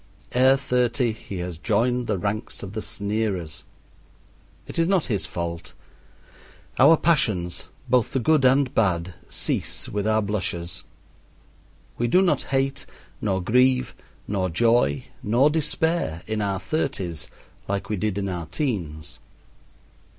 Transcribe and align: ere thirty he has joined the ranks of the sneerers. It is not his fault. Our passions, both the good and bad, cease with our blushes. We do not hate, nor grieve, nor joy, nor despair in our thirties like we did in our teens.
ere 0.31 0.57
thirty 0.57 1.11
he 1.11 1.37
has 1.37 1.59
joined 1.59 2.07
the 2.07 2.17
ranks 2.17 2.63
of 2.63 2.73
the 2.73 2.81
sneerers. 2.81 3.65
It 4.65 4.79
is 4.79 4.87
not 4.87 5.05
his 5.13 5.27
fault. 5.27 5.75
Our 6.79 6.97
passions, 6.97 7.69
both 7.87 8.11
the 8.11 8.19
good 8.19 8.43
and 8.43 8.73
bad, 8.73 9.13
cease 9.29 9.87
with 9.87 10.07
our 10.07 10.23
blushes. 10.23 10.83
We 11.99 12.07
do 12.07 12.23
not 12.23 12.45
hate, 12.49 12.87
nor 13.21 13.43
grieve, 13.43 13.93
nor 14.27 14.49
joy, 14.49 15.05
nor 15.21 15.51
despair 15.51 16.23
in 16.25 16.41
our 16.41 16.59
thirties 16.59 17.29
like 17.67 17.87
we 17.87 17.95
did 17.95 18.17
in 18.17 18.27
our 18.27 18.47
teens. 18.47 19.19